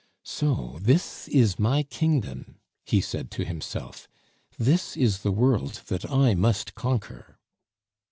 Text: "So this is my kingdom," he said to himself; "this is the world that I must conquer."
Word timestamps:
"So 0.25 0.79
this 0.81 1.27
is 1.27 1.59
my 1.59 1.83
kingdom," 1.83 2.55
he 2.87 3.01
said 3.01 3.29
to 3.29 3.45
himself; 3.45 4.07
"this 4.57 4.97
is 4.97 5.19
the 5.19 5.31
world 5.31 5.83
that 5.89 6.09
I 6.09 6.33
must 6.33 6.73
conquer." 6.73 7.37